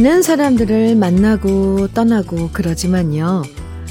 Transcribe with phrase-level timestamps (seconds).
[0.00, 3.42] 많은 사람들을 만나고 떠나고 그러지만요.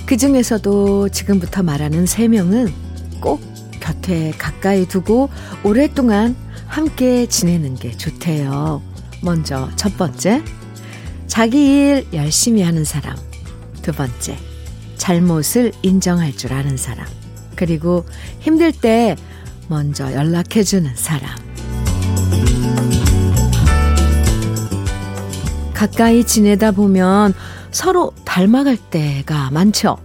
[0.08, 2.74] 그 중에서도 지금부터 말하는 세 명은
[3.22, 3.40] 꼭
[3.80, 5.30] 곁에 가까이 두고
[5.64, 6.36] 오랫동안
[6.66, 8.82] 함께 지내는 게 좋대요.
[9.22, 10.42] 먼저 첫 번째,
[11.28, 13.16] 자기 일 열심히 하는 사람.
[13.84, 14.36] 두 번째,
[14.98, 17.06] 잘못을 인정할 줄 아는 사람.
[17.56, 18.04] 그리고
[18.40, 19.16] 힘들 때
[19.68, 21.49] 먼저 연락해주는 사람.
[25.80, 27.34] 가까이 지내다 보면
[27.72, 29.98] 서로 닮아갈 때가 많죠.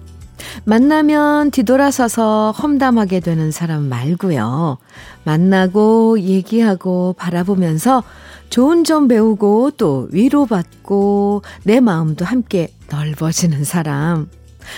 [0.62, 4.78] 만나면 뒤돌아서서 험담하게 되는 사람 말고요.
[5.24, 8.04] 만나고 얘기하고 바라보면서
[8.50, 14.28] 좋은 점 배우고 또 위로받고 내 마음도 함께 넓어지는 사람.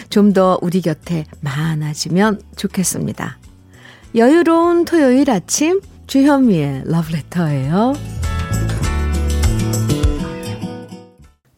[0.09, 3.37] 좀 더 우리 곁에 많아지면 좋겠습니다.
[4.15, 8.16] 여유로운 토요일 아침 주현미의 러브레터예요.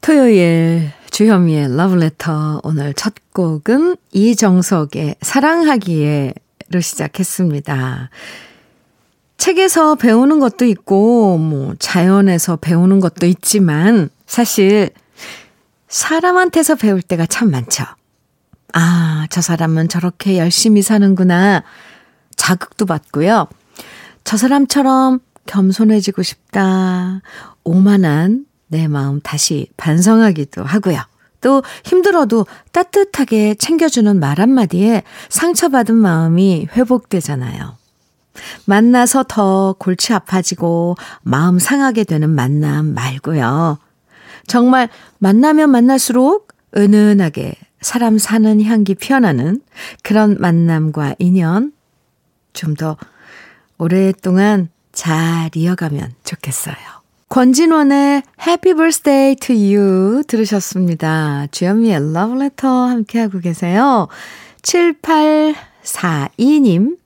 [0.08, 8.08] 토요일 주현미의 러브레터 오늘 첫 곡은 이정석의 사랑하기에로 시작했습니다.
[9.36, 14.88] 책에서 배우는 것도 있고 뭐 자연에서 배우는 것도 있지만 사실
[15.88, 17.84] 사람한테서 배울 때가 참 많죠.
[18.72, 21.64] 아, 저 사람은 저렇게 열심히 사는구나.
[22.34, 23.46] 자극도 받고요.
[24.24, 27.20] 저 사람처럼 겸손해지고 싶다.
[27.62, 30.98] 오만한 내 마음 다시 반성하기도 하고요.
[31.41, 37.77] 또 힘들어도 따뜻하게 챙겨주는 말 한마디에 상처받은 마음이 회복되잖아요.
[38.66, 43.78] 만나서 더 골치 아파지고 마음 상하게 되는 만남 말고요.
[44.47, 44.88] 정말
[45.19, 49.60] 만나면 만날수록 은은하게 사람 사는 향기 피어나는
[50.03, 51.72] 그런 만남과 인연
[52.53, 52.97] 좀 더
[53.78, 56.97] 오랫동안 잘 이어가면 좋겠어요.
[57.28, 61.47] 권진원의 Happy Birthday to You 들으셨습니다.
[61.50, 64.09] 주현미의 Love Letter 함께하고 계세요.
[64.62, 66.97] 7842님,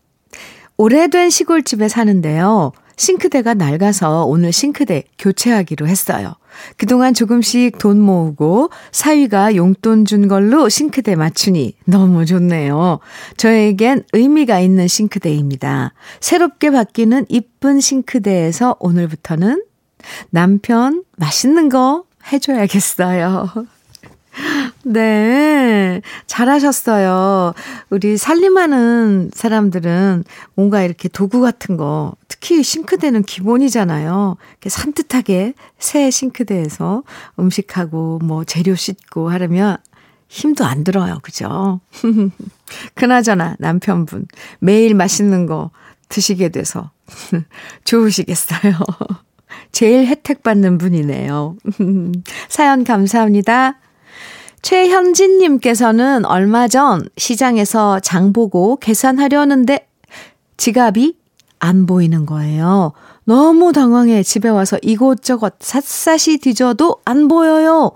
[0.76, 2.70] 오래된 시골집에 사는데요.
[2.96, 6.34] 싱크대가 낡아서 오늘 싱크대 교체하기로 했어요.
[6.76, 13.00] 그동안 조금씩 돈 모으고 사위가 용돈 준 걸로 싱크대 맞추니 너무 좋네요.
[13.36, 15.94] 저에겐 의미가 있는 싱크대입니다.
[16.20, 19.64] 새롭게 바뀌는 이쁜 싱크대에서 오늘부터는
[20.30, 23.66] 남편 맛있는 거 해줘야겠어요.
[24.84, 27.54] 네, 잘하셨어요.
[27.90, 30.24] 우리 살림하는 사람들은
[30.54, 34.36] 뭔가 이렇게 도구 같은 거, 특히 싱크대는 기본이잖아요.
[34.50, 37.02] 이렇게 산뜻하게 새 싱크대에서
[37.38, 39.76] 음식하고 뭐 재료 씻고 하려면
[40.28, 41.18] 힘도 안 들어요.
[41.22, 41.80] 그죠?
[42.94, 44.26] 그나저나 남편분
[44.60, 45.70] 매일 맛있는 거
[46.08, 46.90] 드시게 돼서
[47.84, 48.72] 좋으시겠어요.
[49.72, 51.56] 제일 혜택 받는 분이네요.
[52.48, 53.78] 사연 감사합니다.
[54.60, 59.88] 최현진님께서는 얼마 전 시장에서 장 보고 계산하려는데
[60.56, 61.16] 지갑이
[61.58, 62.92] 안 보이는 거예요.
[63.24, 67.92] 너무 당황해 집에 와서 이곳저곳 샅샅이 뒤져도 안 보여요.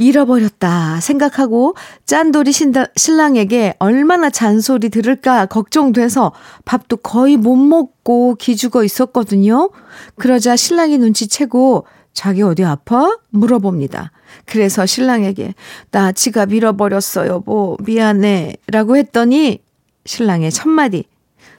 [0.00, 1.74] 잃어버렸다 생각하고
[2.06, 2.52] 짠돌이
[2.96, 6.32] 신랑에게 얼마나 잔소리 들을까 걱정돼서
[6.64, 9.70] 밥도 거의 못 먹고 기죽어 있었거든요.
[10.16, 13.18] 그러자 신랑이 눈치채고 자기 어디 아파?
[13.28, 14.10] 물어봅니다.
[14.46, 15.54] 그래서 신랑에게
[15.90, 19.62] 나 지갑 잃어버렸어 여보 미안해 라고 했더니
[20.06, 21.04] 신랑의 첫마디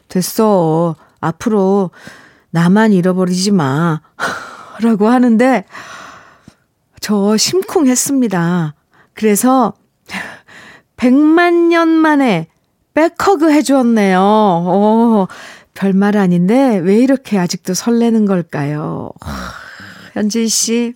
[0.08, 1.92] 됐어 앞으로
[2.50, 4.02] 나만 잃어버리지 마
[4.82, 5.64] 라고 하는데
[7.02, 8.76] 저 심쿵했습니다.
[9.14, 9.74] 그래서
[10.98, 12.48] 100만 년 만에
[12.94, 14.20] back hug 해주었네요.
[14.22, 15.28] 어,
[15.74, 19.12] 별말 아닌데 왜 이렇게 아직도 설레는 걸까요?
[20.14, 20.94] 현진 씨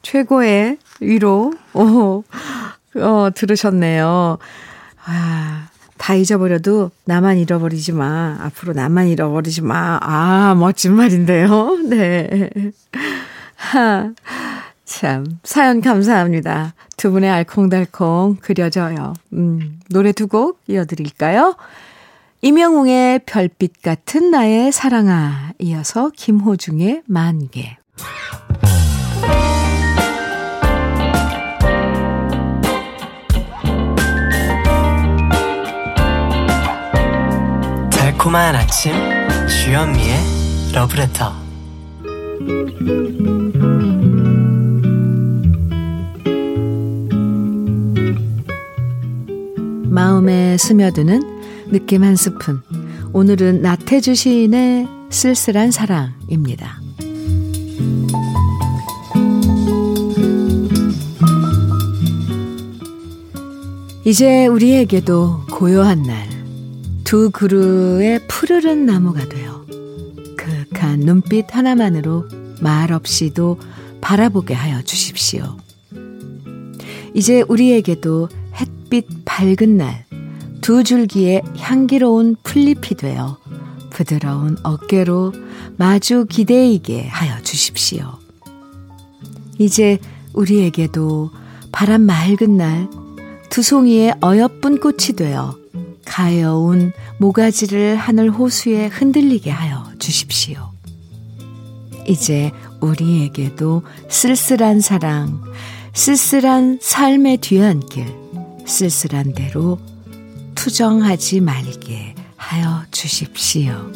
[0.00, 2.22] 최고의 위로 어,
[2.96, 4.38] 어 들으셨네요.
[5.04, 5.68] 아,
[5.98, 8.38] 다 잊어버려도 나만 잃어버리지 마.
[8.40, 9.98] 앞으로 나만 잃어버리지 마.
[10.00, 11.76] 아, 멋진 말인데요.
[11.90, 12.50] 네.
[13.56, 14.14] 하.
[14.86, 16.74] 참, 사연 감사합니다.
[16.96, 19.14] 두 분의 알콩달콩 그려져요.
[19.32, 21.56] 음, 노래 두 곡 이어드릴까요?
[22.42, 27.76] 임영웅의 별빛 같은 나의 사랑아, 이어서 김호중의 만개.
[37.90, 38.92] 달콤한 아침,
[39.48, 40.16] 주현미의
[40.74, 41.34] 러브레터.
[49.96, 52.60] 마음에 스며드는 느낌 한 스푼.
[53.14, 56.82] 오늘은 나태주 시인의 쓸쓸한 사랑입니다.
[64.04, 66.28] 이제 우리에게도 고요한 날,
[67.02, 69.64] 두 그루의 푸르른 나무가 되어
[70.36, 72.28] 그윽한 눈빛 하나만으로
[72.60, 73.58] 말 없이도
[74.02, 75.56] 바라보게 하여 주십시오.
[77.14, 78.28] 이제 우리에게도
[78.86, 80.04] 햇빛 밝은 날,
[80.60, 83.36] 두 줄기의 향기로운 풀잎이 되어
[83.90, 85.32] 부드러운 어깨로
[85.76, 88.18] 마주 기대이게 하여 주십시오.
[89.58, 89.98] 이제
[90.34, 91.30] 우리에게도
[91.72, 92.88] 바람 맑은 날,
[93.50, 95.56] 두 송이의 어여쁜 꽃이 되어
[96.04, 100.70] 가여운 모가지를 하늘 호수에 흔들리게 하여 주십시오.
[102.06, 105.42] 이제 우리에게도 쓸쓸한 사랑,
[105.92, 108.25] 쓸쓸한 삶의 뒤안길,
[108.66, 109.78] 쓸쓸한 대로
[110.54, 113.90] 투정하지 말게 하여 주십시오.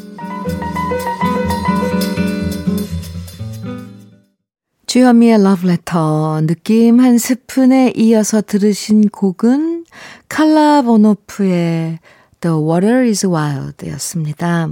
[4.87, 9.84] 주현미의 러브레터 느낌 한 스푼에 이어서 들으신 곡은
[10.28, 12.00] 칼라 보노프의
[12.40, 14.69] The Water is Wild 였습니다.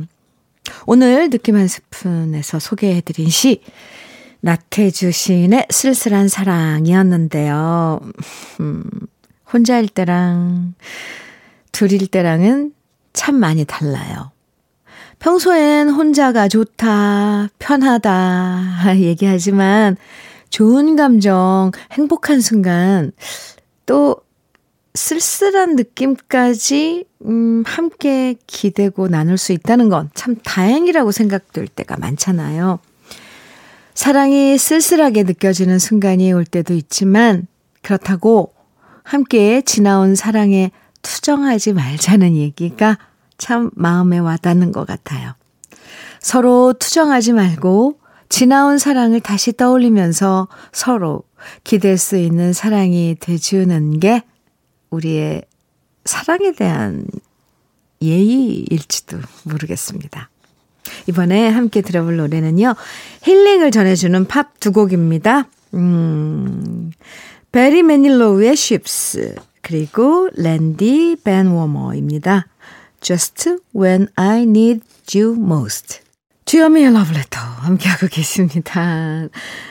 [0.87, 3.63] 오늘 느낌 한 스푼에서 소개해드린 시
[4.41, 8.01] 나태주 시인의 쓸쓸한 사랑이었는데요.
[8.61, 8.85] 음,
[9.53, 10.75] 혼자일 때랑
[11.73, 12.73] 둘일 때랑은
[13.13, 14.31] 참 많이 달라요.
[15.19, 19.97] 평소엔 혼자가 좋다, 편하다 얘기하지만
[20.51, 23.13] 좋은 감정, 행복한 순간
[23.87, 24.17] 또
[24.95, 32.79] 쓸쓸한 느낌까지 음, 함께 기대고 나눌 수 있다는 건 참 다행이라고 생각될 때가 많잖아요.
[33.95, 37.47] 사랑이 쓸쓸하게 느껴지는 순간이 올 때도 있지만
[37.83, 38.53] 그렇다고
[39.09, 40.71] 함께 지나온 사랑에
[41.01, 42.99] 투정하지 말자는 얘기가
[43.39, 45.33] 참 마음에 와닿는 것 같아요.
[46.21, 51.23] 서로 투정하지 말고 지나온 사랑을 다시 떠올리면서 서로
[51.65, 54.25] 기댈 수 있는 사랑이 돼주는 게
[54.91, 55.41] 우리의
[56.05, 57.07] 사랑에 대한
[58.03, 60.29] 예의일지도 모르겠습니다.
[61.07, 62.75] 이번에 함께 들어볼 노래는요,
[63.23, 65.49] 힐링을 전해주는 팝 두 곡입니다.
[65.73, 66.93] 음,
[67.51, 72.47] Barry Manilow의 Ships, 그리고 Randy VanWarmer입니다.
[73.01, 74.83] Just when I need
[75.15, 76.01] you most.
[76.45, 79.29] 주현미의 러브레터 함께하고 계십니다.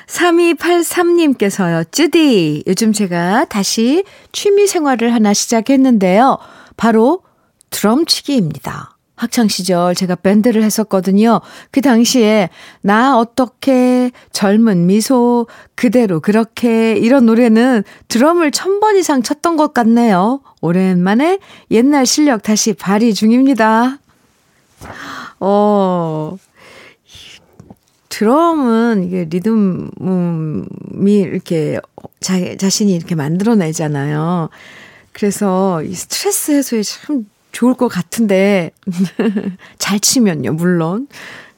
[0.08, 1.92] 3283님께서요.
[1.92, 6.38] 쯔디, 요즘 제가 다시 취미 생활을 하나 시작했는데요.
[6.78, 7.22] 바로
[7.70, 8.97] 드럼치기입니다.
[9.18, 11.42] 학창 시절 제가 밴드를 했었거든요.
[11.72, 12.50] 그 당시에
[12.82, 20.42] 나 어떻게 젊은 미소 그대로 그렇게 이런 노래는 드럼을 천 번 이상 쳤던 것 같네요.
[20.62, 21.40] 오랜만에
[21.72, 23.98] 옛날 실력 다시 발휘 중입니다.
[25.40, 26.38] 어,
[28.10, 30.64] 드럼은 이게 리듬이
[31.06, 31.80] 이렇게
[32.20, 34.50] 자, 자신이 이렇게 만들어내잖아요.
[35.12, 37.26] 그래서 이 스트레스 해소에 참
[37.58, 38.70] 좋을 것 같은데,
[39.80, 41.08] 잘 치면요, 물론.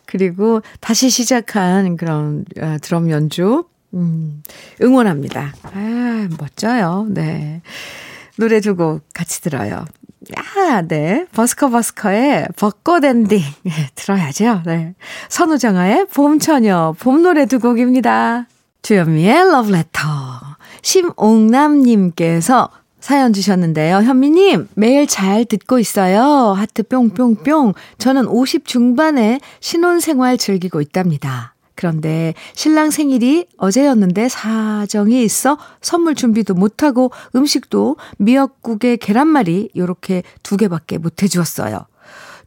[0.05, 4.41] 그리고 다시 시작한 그런 어, 드럼 연주, 음,
[4.81, 5.53] 응원합니다.
[5.61, 7.05] 아, 멋져요.
[7.09, 7.61] 네.
[8.37, 9.83] 노래 두 곡 같이 들어요.
[10.37, 11.25] 아, 네.
[11.33, 13.41] 버스커 버스커의 벚꽃 엔딩.
[13.63, 14.61] 네, 들어야죠.
[14.65, 14.95] 네.
[15.27, 18.47] 선우정아의 봄처녀, 봄 노래 두 곡입니다.
[18.83, 19.99] 주현미의 러브레터.
[20.81, 23.97] 심옥남님께서 사연 주셨는데요.
[23.97, 26.53] 현미님, 매일 잘 듣고 있어요.
[26.53, 27.73] 하트 뿅뿅뿅.
[27.97, 31.55] 저는 50 중반에 신혼생활 즐기고 있답니다.
[31.75, 40.97] 그런데 신랑 생일이 어제였는데 사정이 있어 선물 준비도 못하고 음식도 미역국에 계란말이 요렇게 두 개밖에
[40.97, 41.85] 못 해주었어요.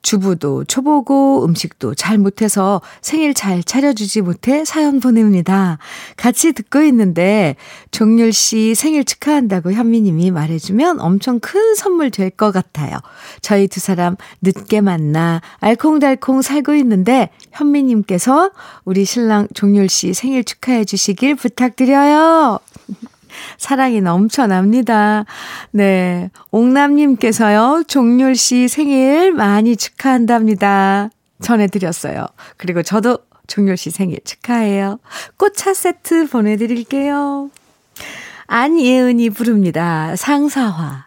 [0.02, 5.78] 주부도 초보고 음식도 잘 못해서 생일 잘 차려주지 못해 사연 보냅니다.
[6.16, 7.56] 같이 듣고 있는데
[7.92, 12.98] 종률 씨 생일 축하한다고 현미님이 말해주면 엄청 큰 선물 될 것 같아요.
[13.42, 18.50] 저희 두 사람 늦게 만나 알콩달콩 살고 있는데 현미님께서
[18.84, 22.58] 우리 신랑 종률 씨 생일 축하해 주시길 부탁드려요.
[23.58, 25.24] 사랑이 넘쳐납니다.
[25.70, 26.30] 네.
[26.50, 31.10] 옥남님께서요, 종률 씨 생일 많이 축하한답니다.
[31.40, 32.26] 전해드렸어요.
[32.56, 34.98] 그리고 저도 종률 씨 생일 축하해요.
[35.36, 37.50] 꽃차 세트 보내드릴게요.
[38.46, 40.14] 안예은이 부릅니다.
[40.16, 41.06] 상사화.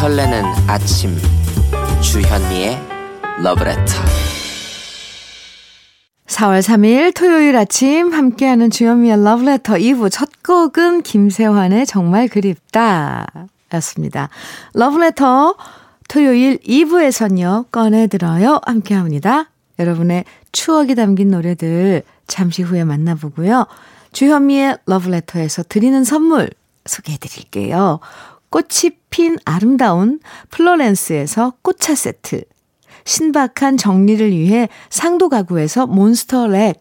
[0.00, 1.16] 설레는 아침
[2.02, 2.95] 주현미의
[3.38, 3.84] 러브레터
[6.26, 13.26] 4월 3일 토요일 아침 함께하는 주현미의 러브레터 2부 첫 곡은 김세환의 정말 그립다
[13.74, 14.30] 였습니다.
[14.72, 15.54] 러브레터
[16.08, 19.50] 토요일 2부에선요 꺼내들어요 함께합니다.
[19.78, 23.66] 여러분의 추억이 담긴 노래들 잠시 후에 만나보고요.
[24.12, 26.48] 주현미의 러브레터에서 드리는 선물
[26.86, 28.00] 소개해 드릴게요.
[28.48, 32.44] 꽃이 핀 아름다운 플로렌스에서 꽃차 세트.
[33.06, 36.78] 신박한 정리를 위해 상도 가구에서 monster rack.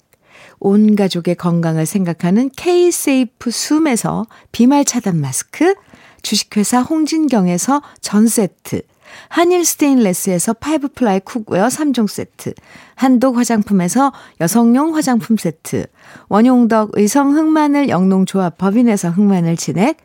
[0.60, 5.76] 온 가족의 건강을 생각하는 K-세이프 숨에서 비말 차단 마스크.
[6.22, 8.82] 주식회사 홍진경에서 전 세트.
[9.30, 12.54] 한일 스테인레스에서 five ply cookware 3종 세트,
[12.96, 15.86] 한독 화장품에서 여성용 화장품 세트,
[16.28, 19.98] 원용덕 의성 흑마늘 영농조합 법인에서 흑마늘 진액,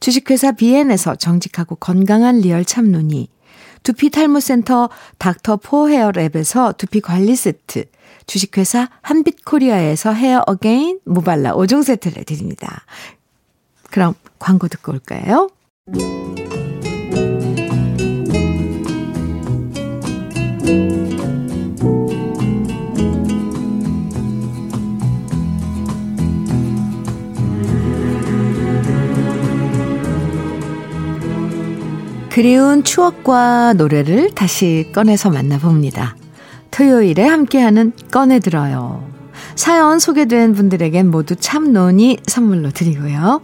[0.00, 3.28] 주식회사 비엔에서 정직하고 건강한 리얼 참눈이,
[3.86, 7.84] 두피 탈모 센터 닥터 포 헤어랩에서 두피 관리 세트,
[8.26, 12.84] 주식회사 한빛코리아에서 헤어 어게인 모발라 5종 세트를 드립니다.
[13.92, 15.50] 그럼 광고 듣고 올까요?
[32.36, 36.16] 그리운 추억과 노래를 다시 꺼내서 만나봅니다.
[36.70, 39.02] 토요일에 함께하는 꺼내들어요.
[39.54, 43.40] 사연 소개된 분들에겐 모두 참논이 선물로 드리고요.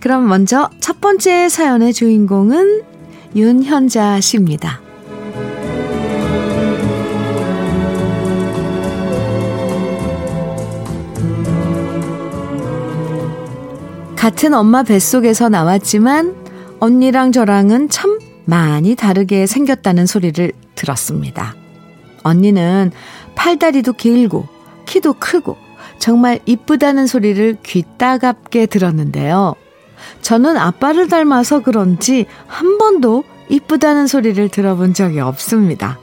[0.00, 2.84] 그럼 먼저 첫 번째 사연의 주인공은
[3.36, 4.80] 윤현자 씨입니다.
[14.16, 16.40] 같은 엄마 뱃속에서 나왔지만
[16.80, 21.54] 언니랑 저랑은 참 많이 다르게 생겼다는 소리를 들었습니다.
[22.22, 22.90] 언니는
[23.34, 24.48] 팔다리도 길고
[24.86, 25.56] 키도 크고
[25.98, 29.54] 정말 이쁘다는 소리를 귀 따갑게 들었는데요.
[30.22, 35.98] 저는 아빠를 닮아서 그런지 한 번도 이쁘다는 소리를 들어본 적이 없습니다.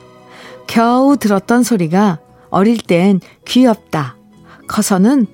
[0.67, 2.19] 겨우 들었던 소리가
[2.49, 4.15] 어릴 땐 귀엽다,
[4.67, 5.25] 커서는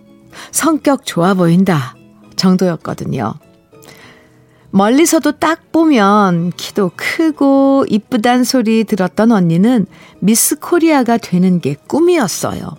[0.52, 1.96] 성격 좋아 보인다
[2.36, 3.34] 정도였거든요.
[4.74, 9.86] 멀리서도 딱 보면 키도 크고 이쁘단 소리 들었던 언니는
[10.20, 12.76] 미스 코리아가 되는 게 꿈이었어요.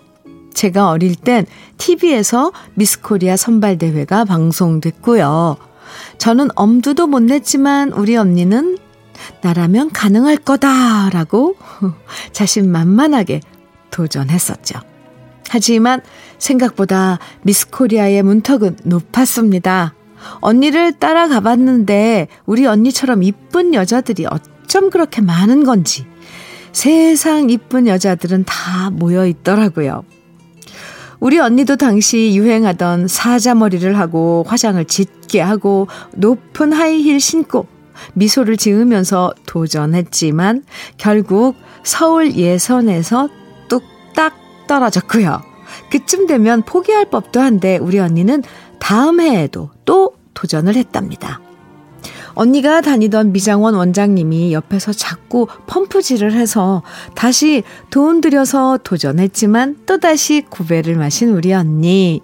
[0.53, 1.45] 제가 어릴 땐
[1.77, 5.55] TV에서 미스 코리아 선발대회가 방송됐고요.
[6.17, 8.77] 저는 엄두도 못 냈지만 우리 언니는
[9.41, 11.55] 나라면 가능할 거다라고
[12.33, 13.39] 자신만만하게
[13.91, 14.79] 도전했었죠.
[15.47, 16.01] 하지만
[16.39, 19.93] 생각보다 미스 코리아의 문턱은 높았습니다.
[20.41, 26.05] 언니를 따라가 봤는데 우리 언니처럼 이쁜 여자들이 어쩜 그렇게 많은 건지
[26.71, 30.03] 세상 이쁜 여자들은 다 모여 있더라고요.
[31.19, 37.67] 우리 언니도 당시 유행하던 사자머리를 하고 화장을 짙게 하고 높은 하이힐 신고
[38.13, 40.63] 미소를 지으면서 도전했지만
[40.97, 43.29] 결국 서울 예선에서
[43.69, 44.33] 뚝딱
[44.67, 45.41] 떨어졌고요.
[45.91, 48.43] 그쯤 되면 포기할 법도 한데 우리 언니는
[48.79, 50.04] 다음 해에도 또
[50.45, 51.41] 도전을 했답니다.
[52.35, 56.83] 언니가 다니던 미장원 원장님이 옆에서 자꾸 펌프질을 해서
[57.15, 62.21] 다시 돈 들여서 도전했지만 또다시 구배를 마신 우리 언니.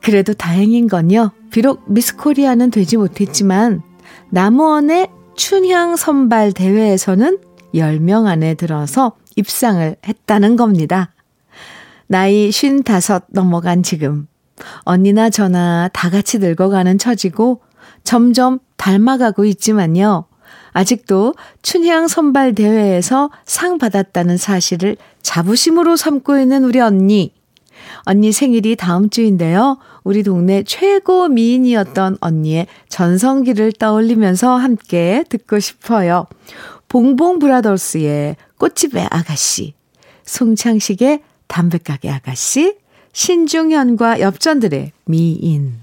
[0.00, 1.32] 그래도 다행인 건요.
[1.50, 3.82] 비록 미스 코리아는 되지 못했지만
[4.30, 7.38] 나무원의 춘향 선발 대회에서는
[7.74, 11.12] 10명 안에 들어서 입상을 했다는 겁니다.
[12.06, 14.28] 나이 55 넘어간 지금
[14.80, 17.60] 언니나 저나 다 같이 늙어가는 처지고
[18.04, 20.26] 점점 닮아가고 있지만요.
[20.72, 27.34] 아직도 춘향 선발 대회에서 상 받았다는 사실을 자부심으로 삼고 있는 우리 언니.
[28.02, 29.78] 언니 생일이 다음 주인데요.
[30.04, 36.26] 우리 동네 최고 미인이었던 언니의 전성기를 떠올리면서 함께 듣고 싶어요.
[36.88, 39.74] 봉봉 브라더스의 꽃집의 아가씨,
[40.24, 42.76] 송창식의 담배가게 아가씨,
[43.16, 45.80] 신중현과 엽전들의 미인.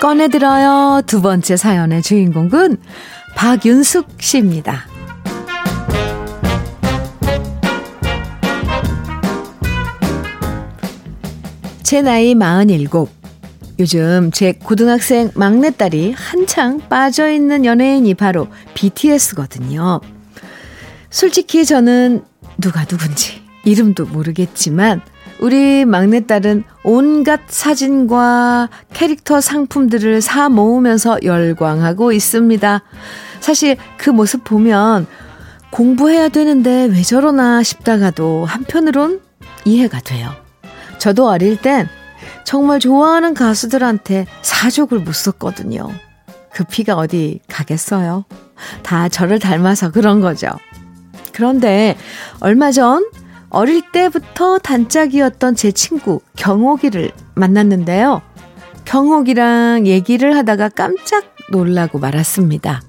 [0.00, 1.02] 꺼내들어요.
[1.06, 2.78] 두 번째 사연의 주인공은
[3.36, 4.86] 박윤숙 씨입니다.
[11.90, 12.86] 제 나이 47.
[13.80, 20.00] 요즘 제 고등학생 막내딸이 한창 빠져있는 연예인이 바로 BTS거든요.
[21.10, 22.22] 솔직히 저는
[22.58, 25.00] 누가 누군지 이름도 모르겠지만
[25.40, 32.82] 우리 막내딸은 온갖 사진과 캐릭터 상품들을 사 모으면서 열광하고 있습니다.
[33.40, 35.08] 사실 그 모습 보면
[35.72, 39.20] 공부해야 되는데 왜 저러나 싶다가도 한편으론
[39.64, 40.39] 이해가 돼요.
[41.00, 41.88] 저도 어릴 땐
[42.44, 45.88] 정말 좋아하는 가수들한테 사족을 못 썼거든요.
[46.52, 48.24] 그 피가 어디 가겠어요?
[48.82, 50.48] 다 저를 닮아서 그런 거죠.
[51.32, 51.96] 그런데
[52.40, 53.08] 얼마 전
[53.48, 58.20] 어릴 때부터 단짝이었던 제 친구 경옥이를 만났는데요.
[58.84, 62.82] 경옥이랑 얘기를 하다가 깜짝 놀라고 말았습니다.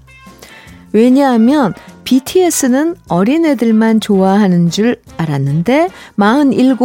[0.91, 6.75] 왜냐하면 BTS는 어린애들만 좋아하는 줄 알았는데 47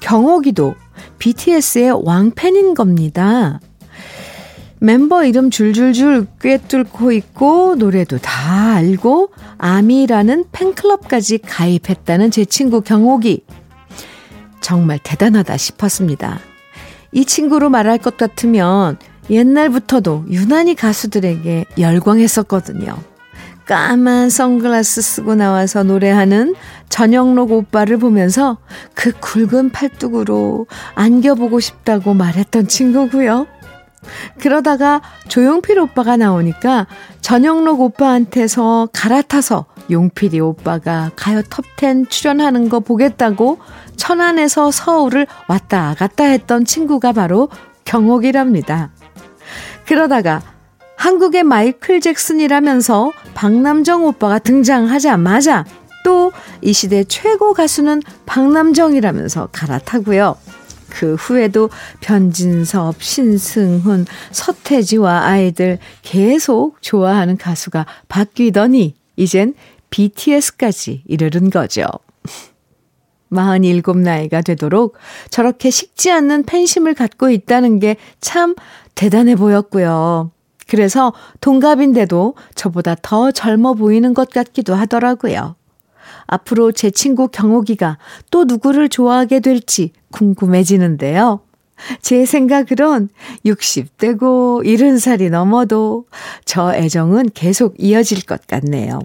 [0.00, 0.74] 경옥이도
[1.18, 3.60] BTS의 왕팬인 겁니다.
[4.80, 13.42] 멤버 이름 줄줄줄 꿰뚫고 있고 노래도 다 알고 아미라는 팬클럽까지 가입했다는 제 친구 경옥이
[14.60, 16.38] 정말 대단하다 싶었습니다.
[17.12, 18.98] 이 친구로 말할 것 같으면
[19.30, 22.96] 옛날부터도 유난히 가수들에게 열광했었거든요.
[23.68, 26.54] 까만 선글라스 쓰고 나와서 노래하는
[26.88, 28.56] 전영록 오빠를 보면서
[28.94, 33.46] 그 굵은 팔뚝으로 안겨보고 싶다고 말했던 친구고요.
[34.38, 36.86] 그러다가 조용필 오빠가 나오니까
[37.20, 43.58] 전영록 오빠한테서 갈아타서 용필이 오빠가 가요 톱10 출연하는 거 보겠다고
[43.96, 47.50] 천안에서 서울을 왔다 갔다 했던 친구가 바로
[47.84, 48.92] 경옥이랍니다.
[49.84, 50.40] 그러다가
[50.98, 55.64] 한국의 마이클 잭슨이라면서 박남정 오빠가 등장하자마자
[56.04, 60.36] 또 이 시대 최고 가수는 박남정이라면서 갈아타고요.
[60.90, 69.54] 그 후에도 변진섭, 신승훈, 서태지와 아이들 계속 좋아하는 가수가 바뀌더니 이젠
[69.90, 71.84] BTS까지 이르른 거죠.
[73.30, 74.96] 47 나이가 되도록
[75.30, 78.54] 저렇게 식지 않는 팬심을 갖고 있다는 게 참
[78.94, 80.32] 대단해 보였고요.
[80.68, 85.56] 그래서 동갑인데도 저보다 더 젊어 보이는 것 같기도 하더라고요.
[86.26, 87.98] 앞으로 제 친구 경옥이가
[88.30, 91.40] 또 누구를 좋아하게 될지 궁금해지는데요.
[92.02, 93.08] 제 생각으론
[93.46, 96.04] 60대고 70살이 넘어도
[96.44, 99.00] 저 애정은 계속 이어질 것 같네요.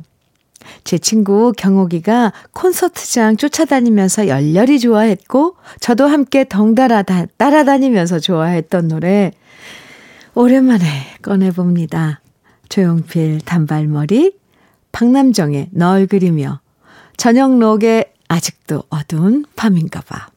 [0.84, 7.04] 제 친구 경옥이가 콘서트장 쫓아다니면서 열렬히 좋아했고, 저도 함께 덩달아
[7.38, 9.32] 따라다니면서 좋아했던 노래,
[10.36, 10.86] 오랜만에
[11.22, 12.22] 꺼내봅니다.
[12.68, 14.34] 조용필 단발머리,
[14.92, 16.60] 박남정의 널 그리며,
[17.18, 20.28] 저녁록의 아직도 어두운 밤인가 봐.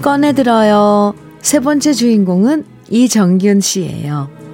[0.00, 1.14] 꺼내들어요.
[1.42, 4.45] 세 번째 주인공은 이정균 씨예요.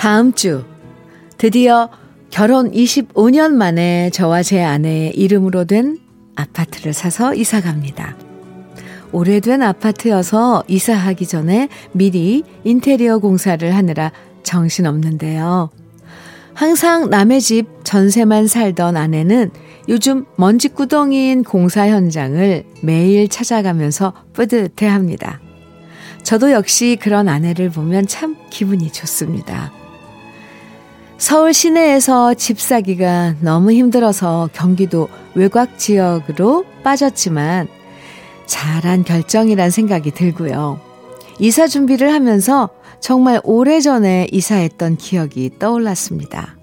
[0.00, 0.64] 다음 주
[1.36, 1.90] 드디어
[2.30, 5.98] 결혼 25년 만에 저와 제 아내의 이름으로 된
[6.36, 8.16] 아파트를 사서 이사 갑니다.
[9.12, 14.10] 오래된 아파트여서 이사하기 전에 미리 인테리어 공사를 하느라
[14.42, 15.68] 정신없는데요.
[16.54, 19.50] 항상 남의 집 전세만 살던 아내는
[19.90, 25.40] 요즘 먼지구덩이인 공사 현장을 매일 찾아가면서 뿌듯해 합니다.
[26.22, 29.78] 저도 역시 그런 아내를 보면 참 기분이 좋습니다.
[31.20, 37.68] 서울 시내에서 집 사기가 너무 힘들어서 경기도 외곽 지역으로 빠졌지만
[38.46, 40.80] 잘한 결정이란 생각이 들고요.
[41.38, 46.56] 이사 준비를 하면서 정말 오래전에 이사했던 기억이 떠올랐습니다.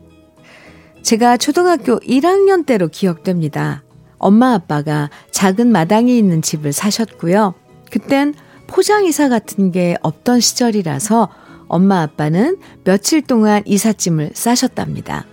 [1.04, 3.84] 제가 초등학교 1학년 때로 기억됩니다.
[4.17, 7.54] 엄마 아빠가 작은 마당이 있는 집을 사셨고요.
[7.91, 8.34] 그땐
[8.65, 11.30] 포장이사 같은 게 없던 시절이라서
[11.67, 15.25] 엄마 아빠는 며칠 동안 이삿짐을 싸셨답니다.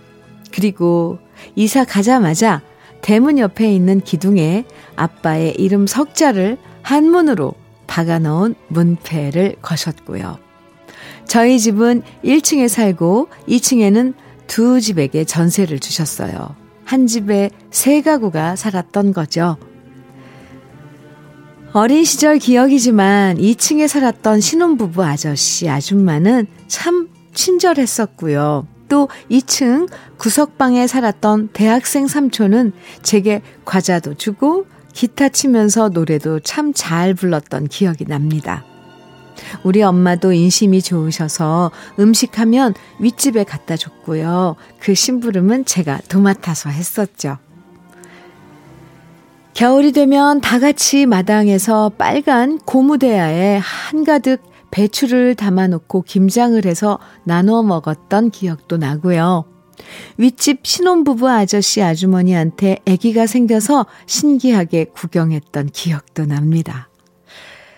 [0.53, 1.19] 그리고
[1.55, 2.61] 이사 가자마자
[3.01, 7.53] 대문 옆에 있는 기둥에 아빠의 이름 석자를 한문으로
[7.87, 10.39] 박아 넣은 문패를 거셨고요.
[11.25, 14.13] 저희 집은 1층에 살고 2층에는
[14.47, 16.55] 두 집에게 전세를 주셨어요.
[16.83, 19.57] 한 집에 세 가구가 살았던 거죠.
[21.77, 28.65] 어린 시절 기억이지만 2층에 살았던 신혼부부 아저씨, 아줌마는 참 친절했었고요.
[28.87, 37.67] 또 2층 구석방에 살았던 대학생 삼촌은 제게 과자도 주고 기타 치면서 노래도 참 잘 불렀던
[37.67, 38.63] 기억이 납니다.
[39.65, 44.55] 우리 엄마도 인심이 좋으셔서 음식하면 윗집에 갖다 줬고요.
[44.79, 47.37] 그 심부름은 제가 도맡아서 했었죠.
[49.55, 58.75] 겨울이 되면 다 같이 마당에서 빨간 고무대야에 한가득 배추를 담아놓고 김장을 해서 나눠 먹었던 기억도
[58.75, 59.45] 나고요.
[60.17, 66.89] 윗집 신혼부부 아저씨 아주머니한테 아기가 생겨서 신기하게 구경했던 기억도 납니다.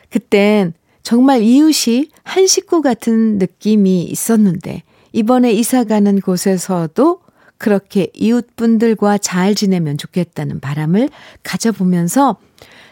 [0.10, 4.82] 그땐 정말 이웃이 한 식구 같은 느낌이 있었는데
[5.14, 7.20] 이번에 이사 가는 곳에서도
[7.58, 11.10] 그렇게 이웃분들과 잘 지내면 좋겠다는 바람을
[11.44, 12.38] 가져보면서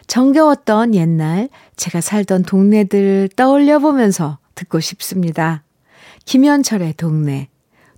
[0.06, 5.62] 정겨웠던 옛날 제가 살던 동네들 떠올려 보면서 듣고 싶습니다.
[6.24, 7.48] 김현철의 동네,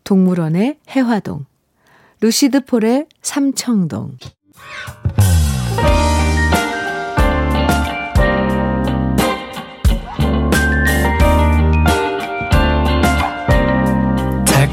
[0.04, 1.46] 동물원의 해화동,
[2.20, 4.16] 루시드 폴의 삼청동.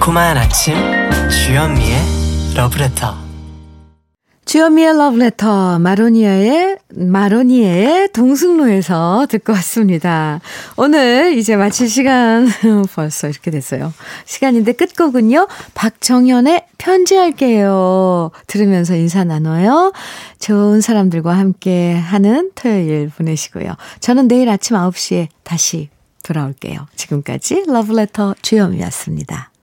[0.06, 0.76] 달콤한 아침
[1.32, 1.98] 주현미의
[2.56, 3.16] 러브레터
[4.46, 10.42] 주현미의 러브레터 마로니아의 마로니에의 동승로에서 듣고 왔습니다.
[10.78, 12.48] 오늘 이제 마칠 시간
[12.94, 13.92] 벌써 이렇게 됐어요.
[14.26, 15.48] 시간인데 끝곡은요.
[15.74, 18.30] 박정현의 편지할게요.
[18.46, 19.92] 들으면서 인사 나눠요.
[20.38, 23.74] 좋은 사람들과 함께 하는 토요일 보내시고요.
[24.02, 25.90] 저는 내일 아침 9시에 다시
[26.22, 26.86] 돌아올게요.
[26.96, 29.50] 지금까지 러브레터 주현미였습니다.